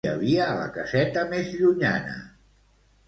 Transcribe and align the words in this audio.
Qui 0.05 0.07
hi 0.07 0.11
havia 0.13 0.45
a 0.45 0.55
la 0.59 0.69
caseta 0.77 1.25
més 1.35 1.53
llunyana? 1.61 2.17